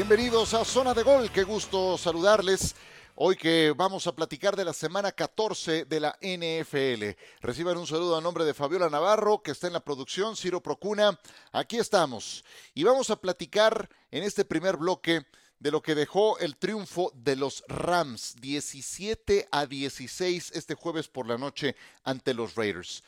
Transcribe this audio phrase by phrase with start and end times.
[0.00, 2.74] Bienvenidos a Zona de Gol, qué gusto saludarles.
[3.16, 7.20] Hoy que vamos a platicar de la semana 14 de la NFL.
[7.42, 11.20] Reciban un saludo a nombre de Fabiola Navarro, que está en la producción, Ciro Procuna.
[11.52, 12.46] Aquí estamos.
[12.72, 15.26] Y vamos a platicar en este primer bloque
[15.58, 21.26] de lo que dejó el triunfo de los Rams 17 a 16 este jueves por
[21.26, 23.04] la noche ante los Raiders.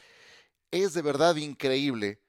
[0.71, 2.21] Es de verdad increíble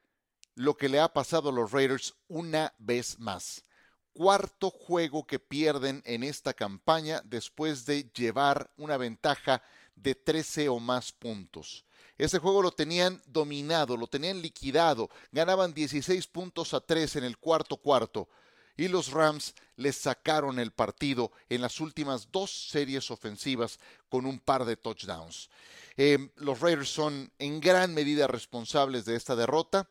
[0.56, 3.66] lo que le ha pasado a los Raiders una vez más
[4.14, 9.62] cuarto juego que pierden en esta campaña después de llevar una ventaja
[9.96, 11.86] de 13 o más puntos.
[12.18, 17.38] Ese juego lo tenían dominado, lo tenían liquidado, ganaban 16 puntos a 3 en el
[17.38, 18.30] cuarto cuarto
[18.76, 24.40] y los Rams les sacaron el partido en las últimas dos series ofensivas con un
[24.40, 25.50] par de touchdowns.
[25.98, 29.90] Eh, los Raiders son en gran medida responsables de esta derrota.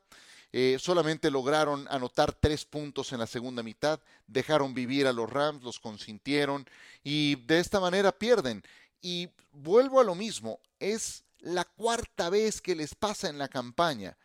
[0.53, 5.63] Eh, solamente lograron anotar tres puntos en la segunda mitad, dejaron vivir a los Rams,
[5.63, 6.69] los consintieron
[7.03, 8.63] y de esta manera pierden.
[9.01, 14.17] Y vuelvo a lo mismo, es la cuarta vez que les pasa en la campaña.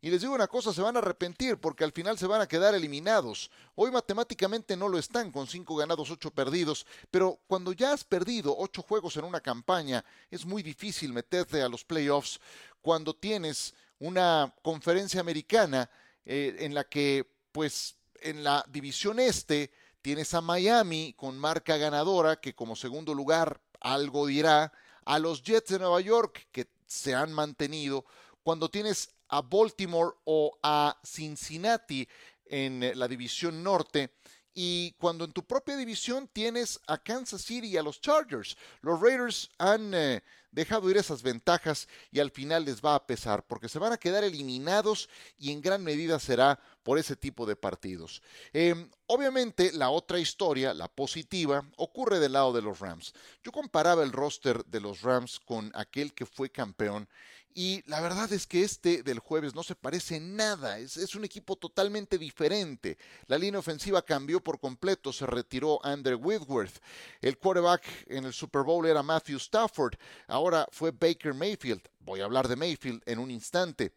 [0.00, 2.46] Y les digo una cosa, se van a arrepentir porque al final se van a
[2.46, 3.50] quedar eliminados.
[3.74, 8.56] Hoy matemáticamente no lo están con cinco ganados, ocho perdidos, pero cuando ya has perdido
[8.56, 12.38] ocho juegos en una campaña, es muy difícil meterte a los playoffs
[12.80, 15.90] cuando tienes una conferencia americana
[16.24, 19.70] eh, en la que, pues, en la división este
[20.02, 24.72] tienes a Miami con marca ganadora, que como segundo lugar algo dirá,
[25.04, 28.04] a los Jets de Nueva York, que se han mantenido,
[28.42, 32.08] cuando tienes a Baltimore o a Cincinnati
[32.46, 34.10] en la división norte,
[34.60, 38.56] y cuando en tu propia división tienes a Kansas City y a los Chargers.
[38.80, 40.24] Los Raiders han eh,
[40.58, 43.96] dejado ir esas ventajas y al final les va a pesar porque se van a
[43.96, 45.08] quedar eliminados
[45.38, 48.22] y en gran medida será por ese tipo de partidos.
[48.52, 53.14] Em, obviamente la otra historia, la positiva, ocurre del lado de los Rams.
[53.44, 57.08] Yo comparaba el roster de los Rams con aquel que fue campeón
[57.54, 61.24] y la verdad es que este del jueves no se parece nada, es, es, un
[61.24, 62.98] equipo totalmente diferente.
[63.26, 66.78] La línea ofensiva cambió por completo, se retiró Andrew Whitworth.
[67.20, 69.94] El quarterback en el Super Bowl era Matthew Stafford,
[70.26, 71.82] ahora fue Baker Mayfield.
[72.00, 73.92] Voy a hablar de Mayfield en un instante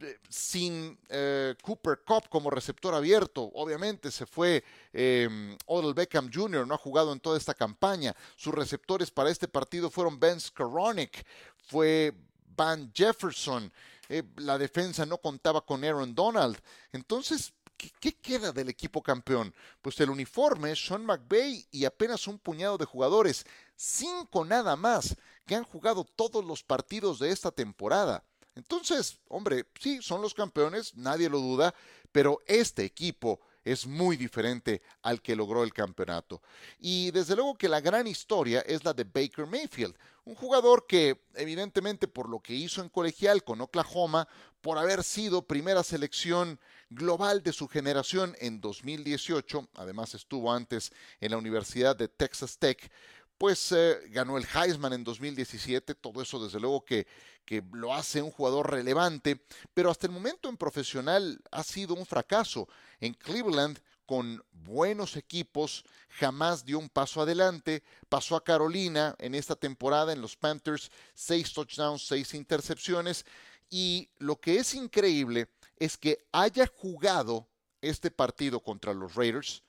[0.00, 3.50] eh, sin eh, Cooper Cup como receptor abierto.
[3.54, 8.14] Obviamente se fue eh, Odell Beckham Jr., no ha jugado en toda esta campaña.
[8.36, 11.24] Sus receptores para este partido fueron Ben Skoranek,
[11.66, 12.12] fue
[12.56, 13.72] Van Jefferson.
[14.08, 16.58] Eh, la defensa no contaba con Aaron Donald.
[16.92, 19.54] Entonces, ¿qué, queda del equipo campeón?
[19.82, 23.44] Pues el uniforme, Sean McVay y apenas un puñado de jugadores,
[23.76, 25.16] cinco nada más,
[25.46, 28.24] que han jugado todos los partidos de esta temporada.
[28.54, 31.74] Entonces, hombre, sí, son los campeones, nadie lo duda,
[32.12, 36.42] pero este equipo es muy diferente al que logró el campeonato.
[36.78, 41.20] Y desde luego que la gran historia es la de Baker Mayfield, un jugador que
[41.34, 44.26] evidentemente por lo que hizo en colegial con Oklahoma,
[44.60, 46.58] por haber sido primera selección
[46.88, 52.90] global de su generación en 2018, además estuvo antes en la Universidad de Texas Tech,
[53.38, 57.06] pues eh, ganó el Heisman en 2017, todo eso desde luego que,
[57.44, 59.40] que lo hace un jugador relevante,
[59.72, 62.68] pero hasta el momento en profesional ha sido un fracaso.
[63.00, 69.56] En Cleveland, con buenos equipos, jamás dio un paso adelante, pasó a Carolina en esta
[69.56, 73.24] temporada en los Panthers, seis touchdowns, seis intercepciones,
[73.70, 77.48] y lo que es increíble es que haya jugado
[77.80, 79.62] este partido contra los Raiders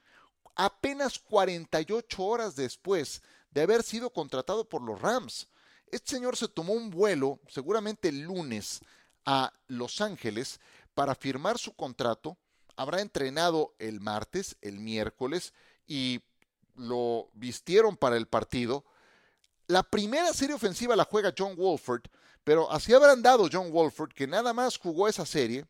[0.56, 3.22] apenas 48 horas después
[3.56, 5.48] de haber sido contratado por los Rams.
[5.88, 8.82] Este señor se tomó un vuelo, seguramente el lunes,
[9.26, 10.60] a Los Ángeles
[10.94, 12.38] para firmar su contrato.
[12.76, 15.54] Habrá entrenado el martes, el miércoles,
[15.88, 16.22] y
[16.76, 18.84] lo vistieron para el partido.
[19.68, 22.04] La primera serie ofensiva la juega John Wolford,
[22.44, 25.66] pero así habrán dado John Wolford, que nada más jugó esa serie,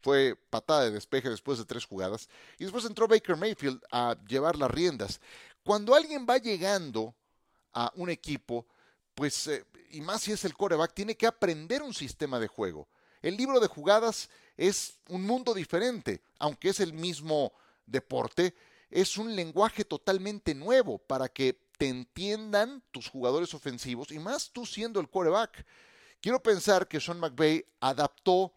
[0.00, 4.56] fue patada de despeje después de tres jugadas, y después entró Baker Mayfield a llevar
[4.56, 5.20] las riendas.
[5.64, 7.14] Cuando alguien va llegando
[7.72, 8.66] a un equipo,
[9.14, 12.88] pues, eh, y más si es el coreback, tiene que aprender un sistema de juego.
[13.22, 17.52] El libro de jugadas es un mundo diferente, aunque es el mismo
[17.86, 18.54] deporte,
[18.90, 24.66] es un lenguaje totalmente nuevo para que te entiendan tus jugadores ofensivos y más tú
[24.66, 25.64] siendo el quarterback.
[26.20, 28.52] Quiero pensar que Sean McVay adaptó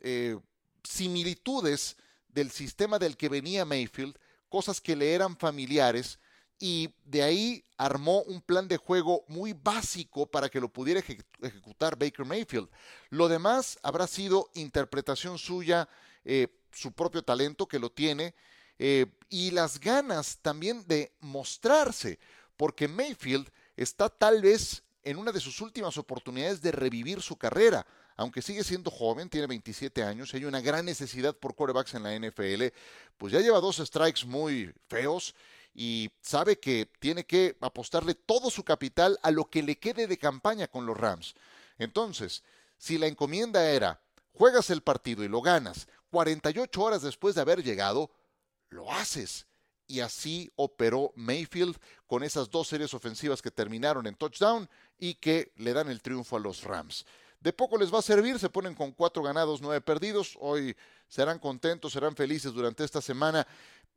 [0.00, 0.36] eh,
[0.82, 1.96] similitudes
[2.28, 4.18] del sistema del que venía Mayfield,
[4.48, 6.18] cosas que le eran familiares,
[6.66, 11.98] y de ahí armó un plan de juego muy básico para que lo pudiera ejecutar
[11.98, 12.70] Baker Mayfield.
[13.10, 15.86] Lo demás habrá sido interpretación suya,
[16.24, 18.34] eh, su propio talento que lo tiene.
[18.78, 22.18] eh, y las ganas también de mostrarse,
[22.56, 23.46] porque Mayfield
[23.76, 27.86] está tal vez en una de sus últimas oportunidades de revivir su carrera.
[28.16, 32.14] Aunque sigue siendo joven, tiene 27 años, hay una gran necesidad por quarterbacks en la
[32.18, 32.72] NFL,
[33.18, 35.34] pues ya lleva dos strikes muy feos
[35.74, 40.18] y sabe que tiene que apostarle todo su capital a lo que le quede de
[40.18, 41.34] campaña con los Rams.
[41.78, 42.44] Entonces,
[42.78, 44.00] si la encomienda era,
[44.32, 48.10] juegas el partido y lo ganas 48 horas después de haber llegado,
[48.68, 49.46] lo haces.
[49.86, 51.76] Y así operó Mayfield
[52.06, 56.36] con esas dos series ofensivas que terminaron en touchdown y que le dan el triunfo
[56.36, 57.04] a los Rams.
[57.40, 60.38] De poco les va a servir, se ponen con cuatro ganados, nueve perdidos.
[60.40, 60.74] Hoy
[61.08, 63.46] serán contentos, serán felices durante esta semana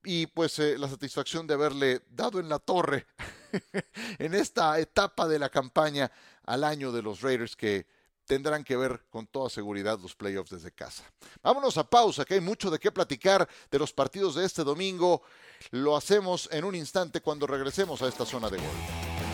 [0.07, 3.05] y pues eh, la satisfacción de haberle dado en la torre
[4.19, 6.09] en esta etapa de la campaña
[6.45, 7.85] al año de los Raiders que
[8.25, 11.03] tendrán que ver con toda seguridad los playoffs desde casa.
[11.43, 15.23] Vámonos a pausa, que hay mucho de qué platicar de los partidos de este domingo.
[15.71, 19.26] Lo hacemos en un instante cuando regresemos a esta zona de gol.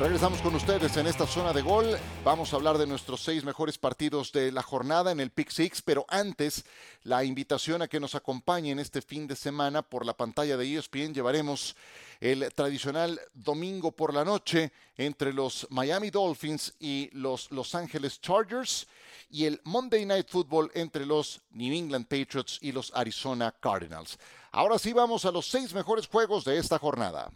[0.00, 1.98] Regresamos con ustedes en esta zona de gol.
[2.24, 5.82] Vamos a hablar de nuestros seis mejores partidos de la jornada en el Pick Six,
[5.82, 6.64] pero antes
[7.02, 11.14] la invitación a que nos acompañen este fin de semana por la pantalla de ESPN.
[11.14, 11.74] Llevaremos
[12.20, 18.86] el tradicional domingo por la noche entre los Miami Dolphins y los Los Angeles Chargers
[19.30, 24.16] y el Monday Night Football entre los New England Patriots y los Arizona Cardinals.
[24.52, 27.32] Ahora sí vamos a los seis mejores juegos de esta jornada.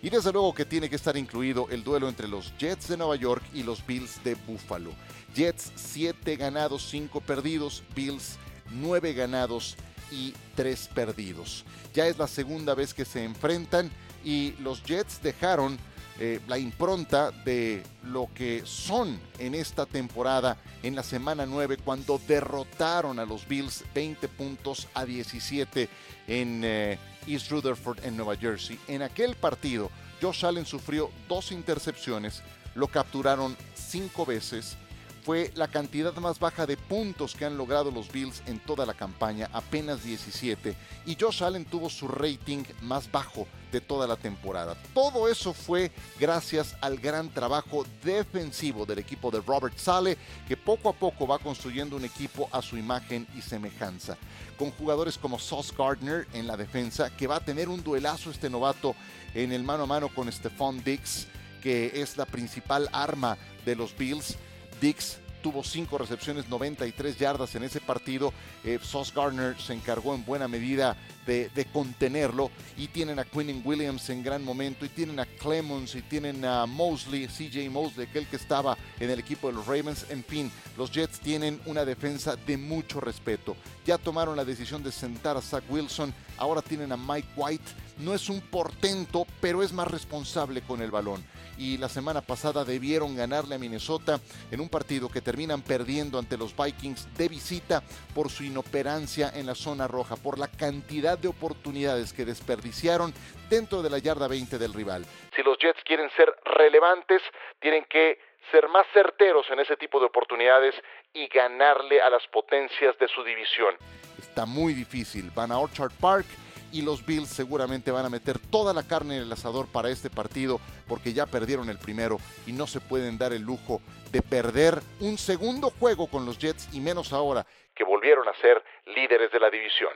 [0.00, 3.16] Y desde luego que tiene que estar incluido el duelo entre los Jets de Nueva
[3.16, 4.92] York y los Bills de Buffalo.
[5.34, 8.38] Jets 7 ganados, 5 perdidos, Bills
[8.70, 9.76] 9 ganados
[10.12, 11.64] y 3 perdidos.
[11.94, 13.90] Ya es la segunda vez que se enfrentan
[14.24, 15.78] y los Jets dejaron
[16.20, 22.20] eh, la impronta de lo que son en esta temporada en la semana 9 cuando
[22.26, 25.88] derrotaron a los Bills 20 puntos a 17
[26.26, 26.98] en eh,
[27.28, 28.80] East Rutherford en Nueva Jersey.
[28.88, 32.42] En aquel partido, Josh Allen sufrió dos intercepciones,
[32.74, 34.76] lo capturaron cinco veces.
[35.22, 38.94] Fue la cantidad más baja de puntos que han logrado los Bills en toda la
[38.94, 40.74] campaña, apenas 17.
[41.06, 44.76] Y Josh Allen tuvo su rating más bajo de toda la temporada.
[44.94, 50.16] Todo eso fue gracias al gran trabajo defensivo del equipo de Robert Sale,
[50.46, 54.16] que poco a poco va construyendo un equipo a su imagen y semejanza.
[54.58, 58.50] Con jugadores como Sauce Gardner en la defensa, que va a tener un duelazo este
[58.50, 58.94] novato
[59.34, 61.26] en el mano a mano con Stephon Dix,
[61.62, 64.36] que es la principal arma de los Bills.
[64.80, 65.18] Dix
[65.48, 68.34] tuvo cinco recepciones, 93 yardas en ese partido.
[68.64, 70.94] Eh, Sauce Gardner se encargó en buena medida
[71.26, 72.50] de, contenerlo.
[72.76, 74.84] Y tienen a Quinn Williams en gran momento.
[74.84, 75.94] Y tienen a Clemons.
[75.94, 80.04] Y tienen a Mosley, CJ Mosley, aquel que estaba en el equipo de los Ravens.
[80.10, 83.56] En fin, los Jets tienen una defensa de mucho respeto.
[83.86, 86.12] Ya tomaron la decisión de sentar a Zach Wilson.
[86.36, 87.72] Ahora tienen a Mike White.
[88.00, 91.24] No es un portento, pero es más responsable con el balón
[91.58, 96.38] y la semana pasada debieron ganarle a Minnesota en un partido que terminan perdiendo ante
[96.38, 97.82] los Vikings de visita
[98.14, 103.12] por su inoperancia en la zona roja, por la cantidad de oportunidades que desperdiciaron
[103.50, 105.04] dentro de la yarda 20 del rival.
[105.34, 107.22] Si los Jets quieren ser relevantes,
[107.60, 108.18] tienen que
[108.50, 110.74] ser más certeros en ese tipo de oportunidades
[111.12, 113.74] y ganarle a las potencias de su división.
[114.18, 115.30] Está muy difícil.
[115.34, 116.26] Van a Orchard Park
[116.72, 120.10] y los Bills seguramente van a meter toda la carne en el asador para este
[120.10, 123.80] partido porque ya perdieron el primero y no se pueden dar el lujo
[124.12, 128.62] de perder un segundo juego con los Jets y menos ahora que volvieron a ser
[128.86, 129.92] líderes de la división.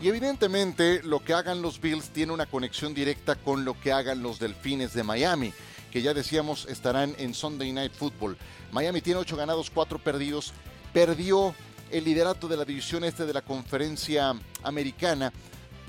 [0.00, 4.22] Y evidentemente lo que hagan los Bills tiene una conexión directa con lo que hagan
[4.22, 5.52] los Delfines de Miami,
[5.92, 8.38] que ya decíamos estarán en Sunday Night Football.
[8.72, 10.54] Miami tiene 8 ganados, 4 perdidos,
[10.94, 11.54] perdió
[11.90, 15.32] el liderato de la división este de la conferencia americana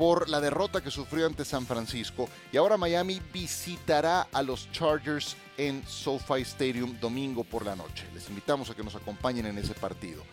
[0.01, 5.37] por la derrota que sufrió ante San Francisco y ahora Miami visitará a los Chargers
[5.59, 8.07] en SoFi Stadium domingo por la noche.
[8.11, 10.23] Les invitamos a que nos acompañen en ese partido.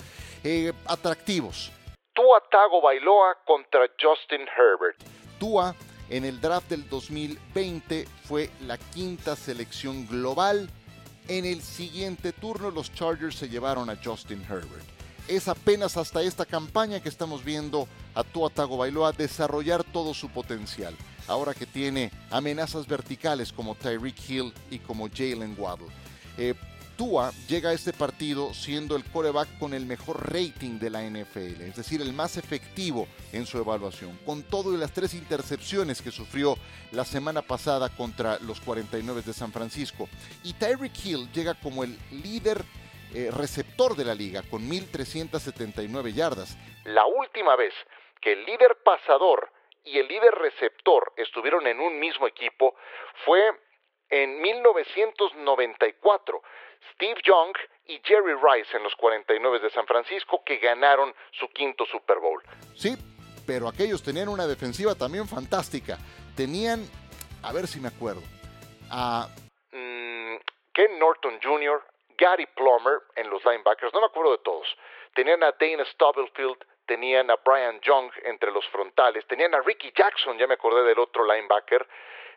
[0.43, 1.71] Eh, atractivos.
[2.15, 4.97] Tua Tago Bailoa contra Justin Herbert.
[5.39, 5.75] Tua
[6.09, 10.71] en el draft del 2020 fue la quinta selección global.
[11.29, 14.99] En el siguiente turno los Chargers se llevaron a Justin Herbert
[15.29, 17.87] es apenas hasta esta campaña que estamos viendo
[18.19, 20.93] a Tua Tagovailoa desarrollar todo su potencial.
[21.29, 25.87] Ahora que tiene amenazas verticales como Tyreek Hill y como Jalen Waddle.
[26.37, 26.55] Eh,
[26.97, 31.63] Tua llega a este partido siendo el coreback con el mejor rating de la NFL,
[31.63, 36.11] es decir, el más efectivo en su evaluación, con todo y las tres intercepciones que
[36.11, 36.57] sufrió
[36.91, 40.09] la semana pasada contra los 49 de San Francisco.
[40.43, 42.65] Y Tyreek Hill llega como el líder
[43.15, 46.59] eh, receptor de la liga con 1.379 yardas.
[46.85, 47.73] La última vez
[48.21, 49.51] que el líder pasador
[49.85, 52.75] y el líder receptor estuvieron en un mismo equipo
[53.25, 53.53] fue
[54.11, 56.43] en 1994.
[56.95, 57.55] Steve Young
[57.87, 62.43] y Jerry Rice en los 49 de San Francisco que ganaron su quinto Super Bowl.
[62.77, 62.97] Sí,
[63.47, 65.99] pero aquellos tenían una defensiva también fantástica.
[66.37, 66.85] Tenían,
[67.43, 68.23] a ver si me acuerdo,
[68.91, 69.29] a
[69.73, 70.37] mm,
[70.73, 71.83] Ken Norton Jr.,
[72.17, 74.67] Gary Plummer en los linebackers, no me acuerdo de todos.
[75.15, 80.39] Tenían a Dana Stubblefield, tenían a Brian Young entre los frontales, tenían a Ricky Jackson,
[80.39, 81.87] ya me acordé del otro linebacker,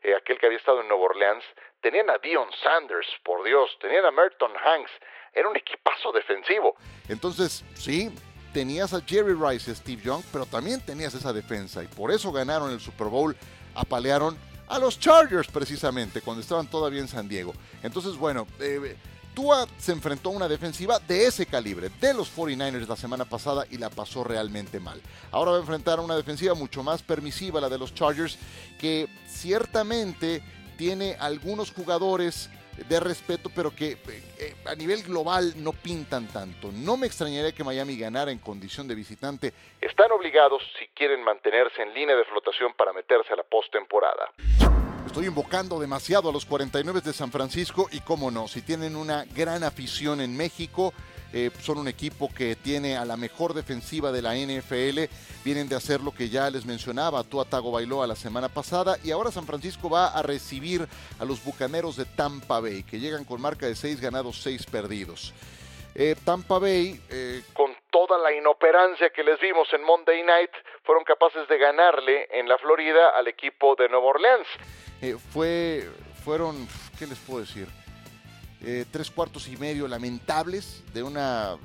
[0.03, 1.43] eh, aquel que había estado en Nueva Orleans,
[1.79, 4.91] tenían a Dion Sanders, por Dios, tenían a Merton Hanks,
[5.33, 6.75] era un equipazo defensivo.
[7.07, 8.13] Entonces, sí,
[8.53, 12.31] tenías a Jerry Rice y Steve Young, pero también tenías esa defensa y por eso
[12.33, 13.35] ganaron el Super Bowl,
[13.73, 17.53] apalearon a los Chargers precisamente cuando estaban todavía en San Diego.
[17.83, 18.97] Entonces, bueno, eh,
[19.33, 23.65] Tua se enfrentó a una defensiva de ese calibre, de los 49ers la semana pasada
[23.69, 25.01] y la pasó realmente mal.
[25.31, 28.37] Ahora va a enfrentar a una defensiva mucho más permisiva, la de los Chargers,
[28.79, 30.43] que ciertamente
[30.77, 32.49] tiene algunos jugadores
[32.87, 33.97] de respeto, pero que
[34.39, 36.71] eh, a nivel global no pintan tanto.
[36.71, 39.53] No me extrañaría que Miami ganara en condición de visitante.
[39.79, 44.31] Están obligados, si quieren mantenerse en línea de flotación, para meterse a la postemporada.
[45.11, 49.25] Estoy invocando demasiado a los 49 de San Francisco y cómo no, si tienen una
[49.25, 50.93] gran afición en México,
[51.33, 55.13] eh, son un equipo que tiene a la mejor defensiva de la NFL,
[55.43, 58.95] vienen de hacer lo que ya les mencionaba, Tua Tago Bailó a la semana pasada
[59.03, 60.87] y ahora San Francisco va a recibir
[61.19, 65.33] a los Bucaneros de Tampa Bay, que llegan con marca de 6 ganados, 6 perdidos.
[65.93, 70.51] Eh, Tampa Bay, eh, con toda la inoperancia que les vimos en Monday Night,
[70.83, 74.47] fueron capaces de ganarle en la Florida al equipo de Nueva Orleans.
[75.01, 75.89] Eh, fue,
[76.23, 77.67] fueron, ¿qué les puedo decir?
[78.63, 81.57] Eh, tres cuartos y medio lamentables de una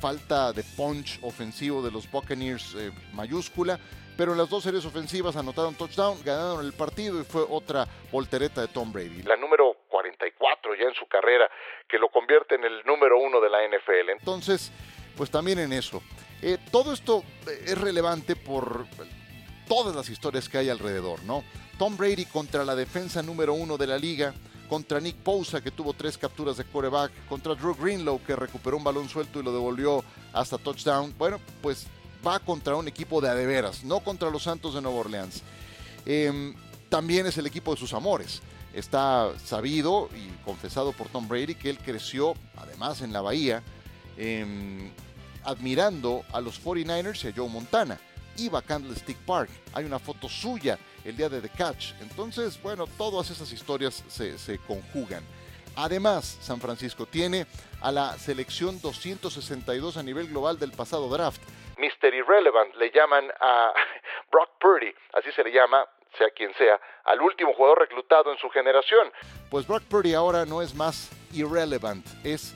[0.00, 3.78] falta de punch ofensivo de los Buccaneers eh, mayúscula,
[4.16, 8.60] pero en las dos series ofensivas anotaron touchdown, ganaron el partido y fue otra voltereta
[8.60, 9.22] de Tom Brady.
[9.22, 11.50] La número 44 ya en su carrera,
[11.88, 14.10] que lo convierte en el número uno de la NFL.
[14.10, 14.72] Entonces,
[15.16, 16.02] pues también en eso.
[16.70, 17.22] Todo esto
[17.66, 18.86] es relevante por
[19.68, 21.44] todas las historias que hay alrededor, ¿no?
[21.78, 24.34] Tom Brady contra la defensa número uno de la liga,
[24.68, 28.84] contra Nick Bosa que tuvo tres capturas de quarterback, contra Drew Greenlow que recuperó un
[28.84, 31.14] balón suelto y lo devolvió hasta touchdown.
[31.18, 31.86] Bueno, pues
[32.26, 35.42] va contra un equipo de adeveras, no contra los Santos de Nueva Orleans.
[36.06, 36.54] Em,
[36.88, 38.40] también es el equipo de sus amores.
[38.72, 43.62] Está sabido y confesado por Tom Brady que él creció, además en la Bahía,
[44.16, 44.90] em,
[45.44, 47.98] admirando a los 49ers y a Joe Montana.
[48.36, 49.50] Iba a Candlestick Park.
[49.74, 51.92] Hay una foto suya el día de The Catch.
[52.00, 55.22] Entonces, bueno, todas esas historias se, conjugan.
[55.76, 57.46] Además, San Francisco tiene
[57.80, 61.40] a la selección 262 a nivel global del pasado draft.
[61.78, 62.14] Mr.
[62.14, 63.72] Irrelevant le llaman a
[64.30, 65.84] Brock Purdy, así se le llama,
[66.18, 69.10] sea quien sea, al último jugador reclutado en su generación.
[69.50, 72.54] Pues Brock Purdy ahora no es más irrelevant, es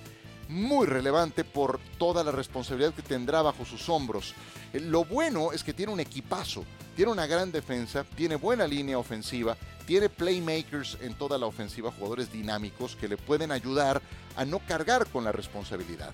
[0.48, 4.34] muy relevante por toda la responsabilidad que tendrá bajo sus hombros.
[4.72, 8.98] Eh, lo bueno es que tiene un equipazo, tiene una gran defensa, tiene buena línea
[8.98, 14.02] ofensiva, tiene playmakers en toda la ofensiva, jugadores dinámicos que le pueden ayudar
[14.36, 16.12] a no cargar con la responsabilidad.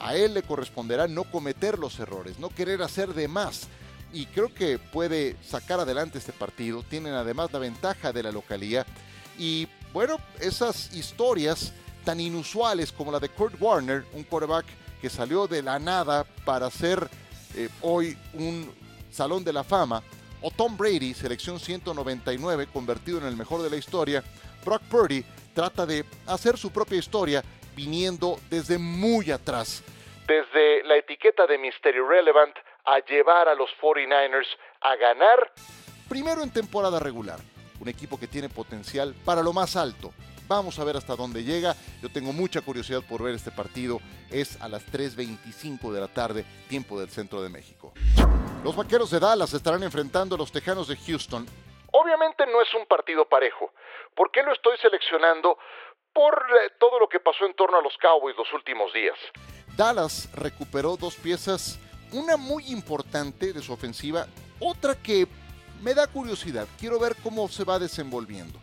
[0.00, 3.66] A él le corresponderá no cometer los errores, no querer hacer de más.
[4.12, 6.82] Y creo que puede sacar adelante este partido.
[6.82, 8.86] Tienen además la ventaja de la localía.
[9.38, 11.72] Y bueno, esas historias
[12.04, 14.66] tan inusuales como la de Kurt Warner, un quarterback
[15.00, 17.08] que salió de la nada para ser
[17.54, 18.72] eh, hoy un
[19.10, 20.02] salón de la fama,
[20.40, 24.22] o Tom Brady, selección 199, convertido en el mejor de la historia,
[24.64, 25.24] Brock Purdy
[25.54, 27.42] trata de hacer su propia historia
[27.74, 29.82] viniendo desde muy atrás.
[30.26, 31.94] Desde la etiqueta de Mr.
[31.94, 34.46] Irrelevant a llevar a los 49ers
[34.80, 35.52] a ganar.
[36.08, 37.38] Primero en temporada regular,
[37.80, 40.12] un equipo que tiene potencial para lo más alto,
[40.48, 41.76] Vamos a ver hasta dónde llega.
[42.00, 44.00] Yo tengo mucha curiosidad por ver este partido.
[44.30, 47.92] Es a las 3.25 de la tarde, tiempo del centro de México.
[48.64, 51.46] Los vaqueros de Dallas estarán enfrentando a los tejanos de Houston.
[51.92, 53.72] Obviamente no es un partido parejo.
[54.14, 55.58] ¿Por qué lo estoy seleccionando?
[56.14, 59.16] Por eh, todo lo que pasó en torno a los Cowboys los últimos días.
[59.76, 61.78] Dallas recuperó dos piezas,
[62.10, 64.26] una muy importante de su ofensiva,
[64.60, 65.26] otra que
[65.82, 66.66] me da curiosidad.
[66.80, 68.58] Quiero ver cómo se va desenvolviendo.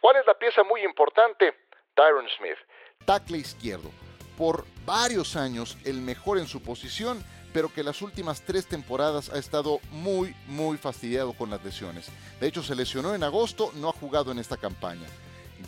[0.00, 1.54] ¿Cuál es la pieza muy importante?
[1.94, 2.58] Tyron Smith.
[3.04, 3.90] tackle izquierdo.
[4.36, 9.38] Por varios años el mejor en su posición, pero que las últimas tres temporadas ha
[9.38, 12.08] estado muy, muy fastidiado con las lesiones.
[12.40, 15.06] De hecho, se lesionó en agosto, no ha jugado en esta campaña.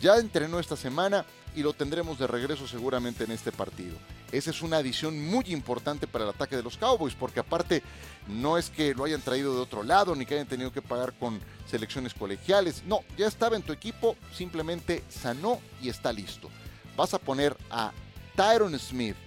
[0.01, 3.95] Ya entrenó esta semana y lo tendremos de regreso seguramente en este partido.
[4.31, 7.83] Esa es una adición muy importante para el ataque de los Cowboys, porque aparte
[8.27, 11.13] no es que lo hayan traído de otro lado ni que hayan tenido que pagar
[11.13, 11.39] con
[11.69, 12.83] selecciones colegiales.
[12.85, 16.49] No, ya estaba en tu equipo, simplemente sanó y está listo.
[16.95, 17.91] Vas a poner a
[18.35, 19.17] Tyron Smith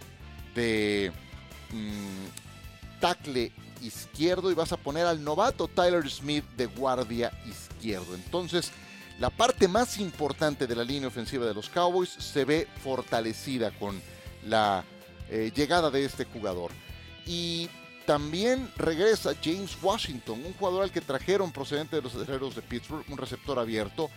[0.54, 1.12] de
[1.70, 3.52] mm, tackle
[3.82, 8.14] izquierdo y vas a poner al novato Tyler Smith de guardia izquierdo.
[8.14, 8.72] Entonces,
[9.21, 14.00] la parte más importante de la línea ofensiva de los Cowboys se ve fortalecida con
[14.47, 14.85] la
[15.30, 16.73] eh, llegada de este jugador.
[17.26, 17.68] Y
[18.06, 23.04] también regresa James Washington, un jugador al que trajeron procedente de los herreros de Pittsburgh,
[23.09, 24.11] un receptor abierto.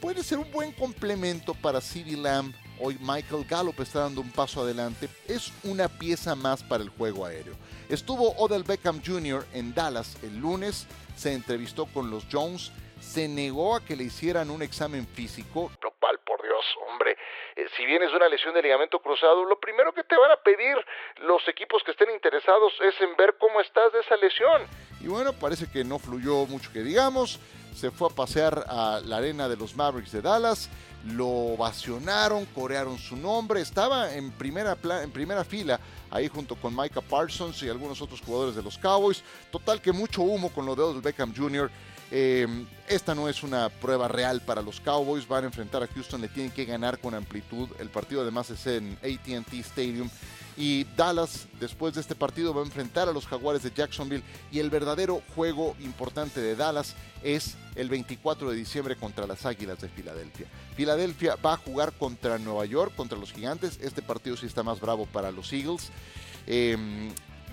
[0.00, 2.54] puede ser un buen complemento para CeeDee Lamb.
[2.80, 5.08] Hoy Michael Gallup está dando un paso adelante.
[5.28, 7.54] Es una pieza más para el juego aéreo.
[7.88, 9.46] Estuvo Odell Beckham Jr.
[9.52, 10.86] en Dallas el lunes.
[11.16, 15.90] Se entrevistó con los Jones se negó a que le hicieran un examen físico, lo
[15.98, 17.16] cual, por Dios, hombre,
[17.56, 20.36] eh, si vienes de una lesión de ligamento cruzado, lo primero que te van a
[20.36, 20.76] pedir
[21.22, 24.62] los equipos que estén interesados es en ver cómo estás de esa lesión.
[25.00, 27.40] Y bueno, parece que no fluyó mucho que digamos,
[27.74, 30.70] se fue a pasear a la arena de los Mavericks de Dallas,
[31.04, 35.80] lo ovacionaron, corearon su nombre, estaba en primera, en primera fila
[36.10, 39.24] ahí junto con Micah Parsons y algunos otros jugadores de los Cowboys.
[39.50, 41.70] Total que mucho humo con lo de Odell Beckham Jr.
[42.14, 42.46] Eh,
[42.88, 45.26] esta no es una prueba real para los Cowboys.
[45.26, 47.70] Van a enfrentar a Houston, le tienen que ganar con amplitud.
[47.78, 50.10] El partido además es en ATT Stadium.
[50.54, 54.22] Y Dallas, después de este partido, va a enfrentar a los Jaguares de Jacksonville.
[54.50, 59.80] Y el verdadero juego importante de Dallas es el 24 de diciembre contra las Águilas
[59.80, 60.46] de Filadelfia.
[60.76, 63.78] Filadelfia va a jugar contra Nueva York, contra los Gigantes.
[63.80, 65.90] Este partido sí está más bravo para los Eagles.
[66.46, 66.76] Eh,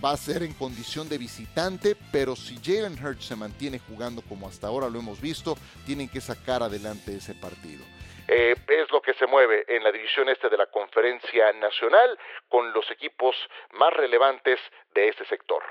[0.04, 4.48] va a ser en condición de visitante, pero si Jalen Hurts se mantiene jugando como
[4.48, 7.84] hasta ahora lo hemos visto, tienen que sacar adelante ese partido.
[8.28, 12.72] Eh, es lo que se mueve en la división este de la conferencia nacional con
[12.74, 13.36] los equipos
[13.74, 14.60] más relevantes
[14.94, 15.64] de este sector.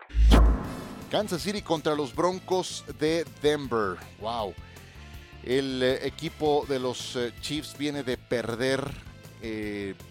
[1.11, 3.97] Kansas City contra los Broncos de Denver.
[4.19, 4.55] Wow.
[5.45, 8.81] El eh, equipo de los eh, Chiefs viene de perder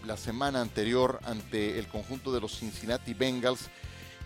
[0.06, 3.68] la semana anterior ante el conjunto de los Cincinnati Bengals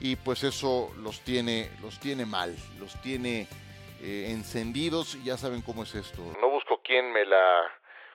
[0.03, 3.47] y pues eso los tiene, los tiene mal, los tiene
[4.03, 6.21] eh, encendidos y ya saben cómo es esto.
[6.41, 7.71] No busco quién me la,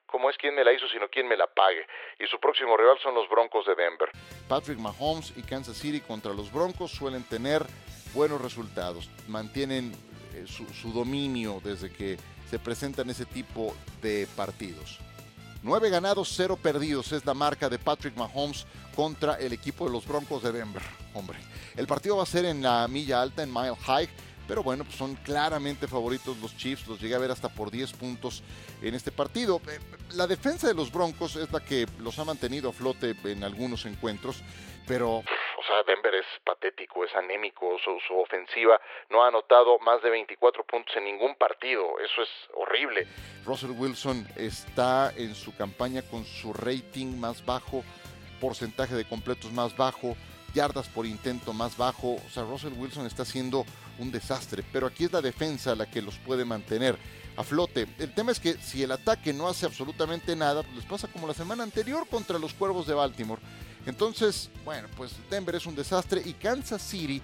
[0.05, 1.87] cómo es quien me la hizo, sino quién me la pague.
[2.19, 4.09] Y su próximo rival son los Broncos de Denver.
[4.49, 7.65] Patrick Mahomes y Kansas City contra los Broncos suelen tener
[8.13, 9.93] buenos resultados, mantienen
[10.33, 12.17] eh, su dominio desde que
[12.49, 14.99] se presentan ese tipo de partidos.
[15.63, 18.65] 9 ganados, 0 perdidos es la marca de Patrick Mahomes
[18.95, 20.83] contra el equipo de los Broncos de Denver.
[21.13, 21.37] Hombre,
[21.75, 24.09] el partido va a ser en la milla alta, en Mile High.
[24.47, 26.87] Pero bueno, pues son claramente favoritos los Chiefs.
[26.87, 28.43] Los llegué a ver hasta por 10 puntos
[28.81, 29.61] en este partido.
[29.67, 29.79] Eh,
[30.15, 33.85] la defensa de los Broncos es la que los ha mantenido a flote en algunos
[33.85, 34.37] encuentros.
[34.87, 35.23] Pero
[35.67, 40.63] sea, Denver es patético, es anémico, su, su, ofensiva no ha anotado más de 24
[40.63, 43.07] puntos en ningún partido, eso es horrible.
[43.45, 47.83] Russell Wilson está en su campaña con su rating más bajo,
[48.39, 50.15] porcentaje de completos más bajo,
[50.53, 53.65] yardas por intento más bajo, o sea, Russell Wilson está haciendo
[53.99, 56.97] un desastre, pero aquí es la defensa la que los puede mantener
[57.35, 57.87] a flote.
[57.99, 61.27] El tema es que si el ataque no hace absolutamente nada, pues les pasa como
[61.27, 63.41] la semana anterior contra los Cuervos de Baltimore
[63.87, 67.21] entonces, bueno, pues Denver es un desastre y Kansas City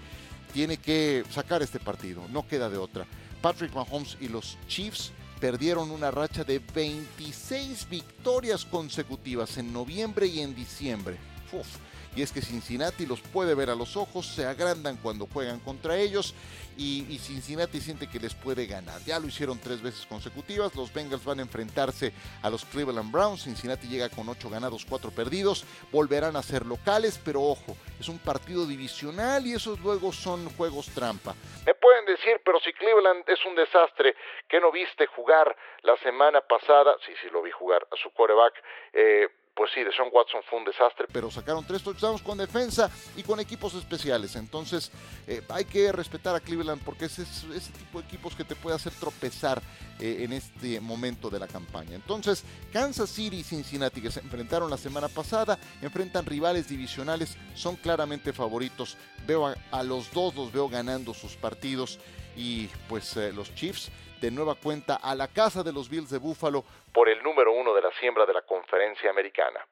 [0.54, 3.06] tiene que sacar este partido, no queda de otra.
[3.42, 10.40] Patrick Mahomes y los Chiefs perdieron una racha de 26 victorias consecutivas en noviembre y
[10.40, 11.18] en diciembre.
[11.52, 11.68] Uf,
[12.16, 15.98] y es que Cincinnati los puede ver a los ojos, se agrandan cuando juegan contra
[15.98, 16.36] ellos
[16.78, 19.00] y, Cincinnati siente que les puede ganar.
[19.06, 23.44] Ya lo hicieron tres veces consecutivas, los Bengals van a enfrentarse a los Cleveland Browns,
[23.44, 28.20] Cincinnati llega con ocho ganados, cuatro perdidos, volverán a ser locales, pero ojo, es un
[28.20, 31.36] partido divisional y esos luego son juegos trampa.
[31.66, 34.16] Me pueden decir, pero si Cleveland es un desastre,
[34.48, 36.96] que no viste jugar la semana pasada?
[37.06, 38.54] Sí, sí, lo vi jugar a su quarterback.
[38.94, 42.90] Eh, pues sí, de Sean Watson fue un desastre, pero sacaron tres touchdowns con defensa
[43.16, 44.36] y con equipos especiales.
[44.36, 44.92] Entonces,
[45.28, 48.76] eh, hay que respetar a Cleveland porque es ese, tipo de equipos que te puede
[48.76, 49.62] hacer tropezar
[50.00, 51.94] eh, en este momento de la campaña.
[51.96, 57.76] Entonces, Kansas City y Cincinnati, que se enfrentaron la semana pasada, enfrentan rivales divisionales, son
[57.76, 58.98] claramente favoritos.
[59.28, 62.00] Veo a, los dos, los veo ganando sus partidos
[62.36, 63.92] y pues eh, los Chiefs
[64.24, 66.64] de nueva cuenta a la casa de los Bills de Buffalo
[66.94, 69.66] por el número uno de la siembra de la conferencia americana.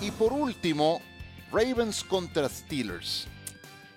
[0.00, 1.00] Y por último,
[1.50, 3.26] Ravens contra Steelers.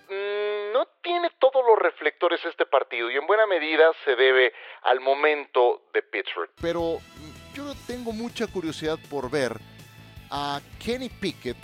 [0.10, 5.02] Mm, no tiene todos los reflectores este partido y en buena medida se debe al
[5.02, 6.50] momento de Pittsburgh.
[6.62, 9.54] Pero mm, yo tengo mucha curiosidad por ver
[10.30, 11.58] a Kenny Pickett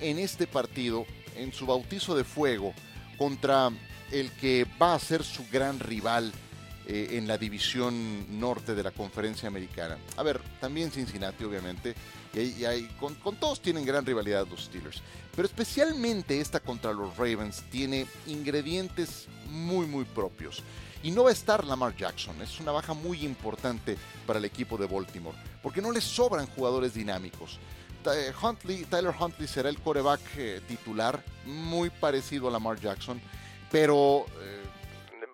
[0.00, 1.06] en este partido,
[1.36, 2.74] en su bautizo de fuego,
[3.18, 3.70] contra
[4.12, 6.32] el que va a ser su gran rival
[6.92, 9.96] eh, en la división norte de la conferencia americana.
[10.16, 11.94] A ver, también Cincinnati, obviamente,
[12.34, 15.00] y, con, todos tienen gran rivalidad los Steelers,
[15.36, 20.64] pero especialmente esta contra los Ravens tiene ingredientes muy, muy propios.
[21.04, 24.76] Y no va a estar Lamar Jackson, es una baja muy importante para el equipo
[24.76, 27.60] de Baltimore, porque no les sobran jugadores dinámicos.
[28.12, 33.20] Eh, Huntley, Tyler Huntley será el coreback eh, titular, muy parecido a Lamar Jackson,
[33.70, 34.60] pero eh,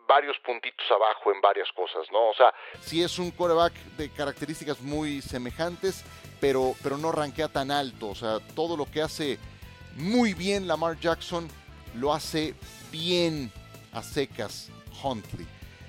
[0.06, 2.30] varios puntitos abajo en varias cosas, ¿no?
[2.30, 6.04] O sea, sí es un coreback de características muy semejantes,
[6.40, 8.08] pero, pero no rankea tan alto.
[8.08, 9.38] O sea, todo lo que hace
[9.96, 11.48] muy bien Lamar Jackson
[11.94, 12.54] lo hace
[12.90, 13.50] bien
[13.92, 14.70] a secas
[15.02, 15.46] Huntley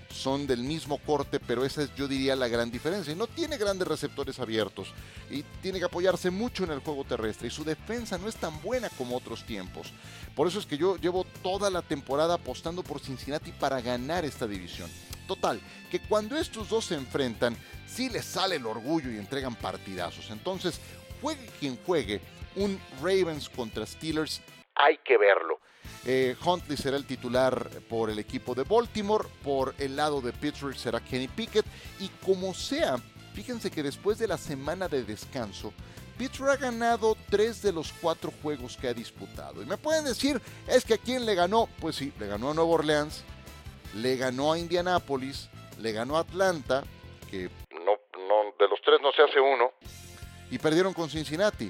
[0.09, 3.13] son del mismo corte, pero esa es yo diría la gran diferencia.
[3.13, 4.93] Y no tiene grandes receptores abiertos
[5.29, 8.61] y tiene que apoyarse mucho en el juego terrestre y su defensa no es tan
[8.61, 9.93] buena como otros tiempos.
[10.35, 14.47] Por eso es que yo llevo toda la temporada apostando por Cincinnati para ganar esta
[14.47, 14.89] división.
[15.27, 15.59] Total,
[15.91, 20.29] que cuando estos dos se enfrentan, sí les sale el orgullo y entregan partidazos.
[20.29, 20.79] Entonces,
[21.21, 22.21] juegue quien juegue,
[22.55, 24.41] un Ravens contra Steelers,
[24.77, 25.59] hay que verlo.
[26.09, 30.77] Eh, Huntley será el titular por el equipo de Baltimore, por el lado de Pittsburgh
[30.77, 31.65] será Kenny Pickett
[31.99, 32.95] y como sea,
[33.33, 35.73] fíjense que después de la semana de descanso,
[36.17, 39.61] Pittsburgh ha ganado tres de los cuatro juegos que ha disputado.
[39.61, 42.53] Y me pueden decir, es que a quién le ganó, pues sí, le ganó a
[42.53, 43.25] Nueva Orleans,
[43.95, 45.49] le ganó a Indianapolis,
[45.81, 46.85] le ganó a Atlanta,
[47.29, 49.73] que no, no, de los tres no se hace uno,
[50.49, 51.69] y perdieron con Cincinnati.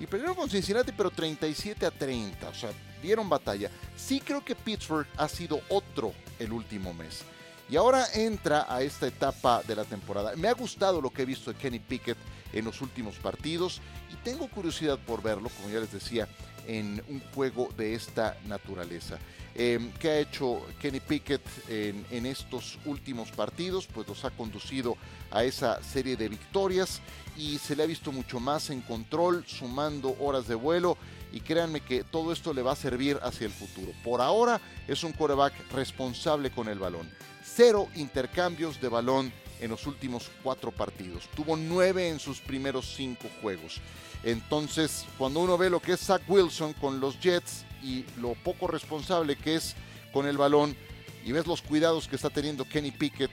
[0.00, 2.48] Y perdieron con Cincinnati, pero 37 a 30.
[2.48, 2.70] O sea,
[3.02, 3.70] dieron batalla.
[3.96, 7.22] Sí creo que Pittsburgh ha sido otro el último mes.
[7.70, 10.34] Y ahora entra a esta etapa de la temporada.
[10.36, 12.16] Me ha gustado lo que he visto de Kenny Pickett
[12.52, 16.28] en los últimos partidos y tengo curiosidad por verlo, como ya les decía,
[16.68, 19.18] en un juego de esta naturaleza.
[19.54, 23.88] Em, ¿Qué ha hecho Kenny Pickett en, estos últimos partidos?
[23.92, 24.96] Pues los ha conducido
[25.32, 27.00] a esa serie de victorias
[27.36, 30.96] y se le ha visto mucho más en control, sumando horas de vuelo
[31.32, 33.92] y créanme que todo esto le va a servir hacia el futuro.
[34.04, 37.10] Por ahora es un quarterback responsable con el balón.
[37.42, 41.28] Cero intercambios de balón en los últimos cuatro partidos.
[41.34, 43.80] Tuvo nueve en sus primeros cinco juegos.
[44.24, 48.66] Entonces, cuando uno ve lo que es Zach Wilson con los Jets y lo poco
[48.66, 49.76] responsable que es
[50.12, 50.76] con el balón,
[51.24, 53.30] y ves los cuidados que está teniendo Kenny Pickett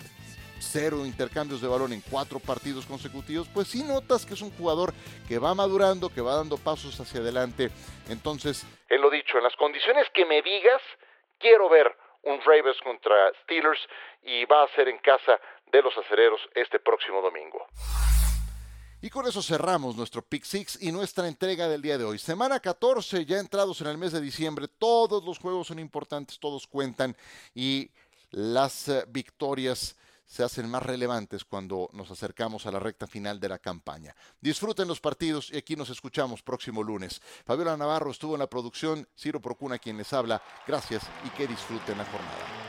[0.59, 4.93] cero intercambios de balón en cuatro partidos consecutivos, pues sí notas que es un jugador
[5.27, 7.69] que va madurando, que va dando pasos hacia adelante.
[8.09, 10.81] Entonces, en lo dicho, en las condiciones que me digas,
[11.39, 13.79] quiero ver un Ravens contra Steelers
[14.23, 15.39] y va a ser en casa
[15.71, 17.65] de los acereros este próximo domingo.
[19.01, 22.17] Y con eso cerramos nuestro Pick Six y nuestra entrega del día de hoy.
[22.17, 26.65] Semana 14, ya entrados en el mes de diciembre, todos los juegos son importantes, todos
[26.65, 27.15] cuentan
[27.53, 27.91] y
[28.31, 33.49] las eh, victorias se hacen más relevantes cuando nos acercamos a la recta final de
[33.49, 34.15] la campaña.
[34.41, 37.21] Disfruten los partidos y aquí nos escuchamos próximo lunes.
[37.45, 40.41] Fabiola Navarro estuvo en la producción, Ciro Procuna quien les habla.
[40.65, 42.64] Gracias y que disfruten la jornada.